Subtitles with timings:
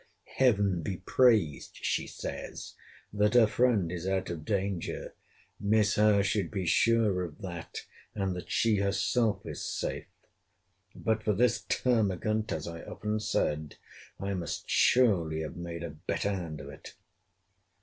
[0.37, 2.73] heaven be praised, she says,
[3.13, 7.85] that her friend is out of danger—Miss Howe should be sure of that,
[8.15, 13.75] and that she herself is safe.—But for this termagant, (as I often said,)
[14.19, 16.95] I must surely have made a better hand of it.